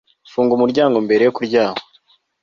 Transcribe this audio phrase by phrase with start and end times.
[0.31, 1.81] Funga umuryango mbere yo kuryama